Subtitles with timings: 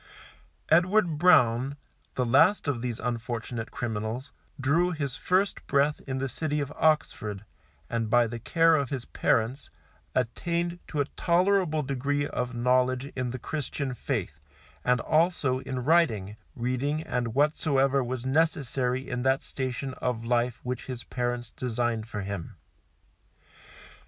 [0.69, 1.77] Edward Brown,
[2.15, 7.45] the last of these unfortunate criminals, drew his first breath in the city of Oxford,
[7.87, 9.69] and by the care of his parents,
[10.15, 14.39] attained to a tolerable degree of knowledge in the Christian faith,
[14.83, 20.87] as also in writing, reading and whatsoever was necessary in that station of life which
[20.87, 22.55] his parents designed for him.